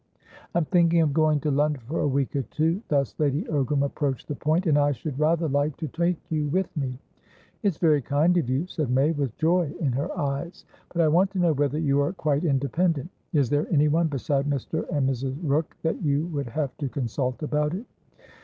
[0.55, 4.27] "I'm thinking of going to London for a week or two" thus Lady Ogram approached
[4.27, 6.97] the point"and I should rather like to take you with me."
[7.61, 10.65] "It's very kind of you," said May, with joy in her eyes.
[10.91, 13.11] "But I want to know whether you are quite independent.
[13.31, 14.89] Is there anyonebeside Mr.
[14.91, 15.37] and Mrs.
[15.43, 17.85] Rooke that you would have to consult about it?"